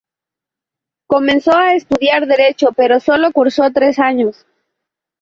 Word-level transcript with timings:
Comenzó 1.05 1.55
a 1.55 1.75
estudiar 1.75 2.25
Derecho, 2.25 2.71
pero 2.75 2.99
solo 2.99 3.31
cursó 3.31 3.69
tres 3.71 3.99
años. 3.99 4.47